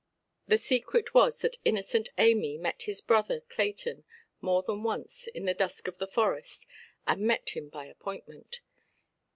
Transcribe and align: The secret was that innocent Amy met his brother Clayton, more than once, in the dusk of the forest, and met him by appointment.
The 0.47 0.57
secret 0.57 1.13
was 1.13 1.41
that 1.41 1.57
innocent 1.63 2.09
Amy 2.17 2.57
met 2.57 2.81
his 2.85 3.01
brother 3.01 3.41
Clayton, 3.41 4.03
more 4.41 4.63
than 4.63 4.81
once, 4.81 5.27
in 5.27 5.45
the 5.45 5.53
dusk 5.53 5.87
of 5.87 5.99
the 5.99 6.07
forest, 6.07 6.65
and 7.05 7.21
met 7.21 7.51
him 7.51 7.69
by 7.69 7.85
appointment. 7.85 8.61